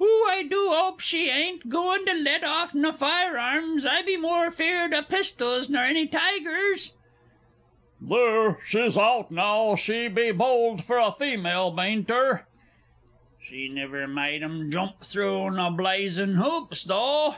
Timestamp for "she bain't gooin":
1.00-2.04